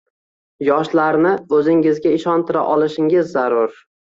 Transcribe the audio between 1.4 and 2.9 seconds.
o‘zingizga ishontira